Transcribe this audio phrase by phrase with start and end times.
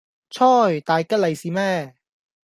[0.31, 1.93] 啋,大吉利是咩